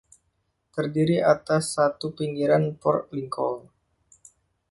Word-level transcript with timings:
Terdiri 0.73 1.17
atas 1.33 1.63
satu 1.77 2.07
pinggiran- 2.17 2.63
Port 2.81 3.03
Lincoln. 3.15 3.59